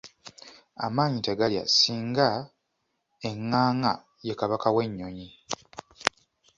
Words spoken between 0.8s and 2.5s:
Amaanyi tegalya singa